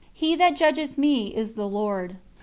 [0.15, 2.17] He that judgeth me is the Lord."